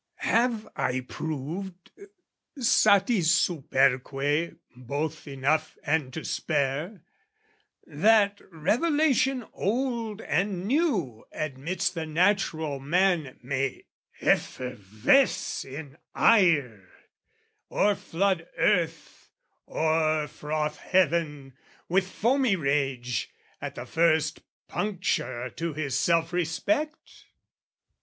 Have 0.25 0.67
I 0.75 1.01
proved 1.01 1.91
Satis 2.57 3.29
superque, 3.31 4.55
both 4.75 5.27
enough 5.27 5.77
and 5.83 6.11
to 6.13 6.25
spare, 6.25 7.03
That 7.85 8.41
Revelation 8.51 9.45
old 9.53 10.21
and 10.23 10.65
new 10.65 11.25
admits 11.31 11.91
The 11.91 12.07
natural 12.07 12.79
man 12.79 13.37
may 13.43 13.83
effervesce 14.21 15.63
in 15.65 15.99
ire, 16.15 16.89
O'erflood 17.69 18.47
earth, 18.57 19.29
o'erfroth 19.67 20.77
heaven 20.77 21.53
with 21.87 22.09
foamy 22.09 22.55
rage, 22.55 23.29
At 23.61 23.75
the 23.75 23.85
first 23.85 24.41
puncture 24.67 25.51
to 25.51 25.73
his 25.73 25.95
self 25.95 26.33
respect? 26.33 27.25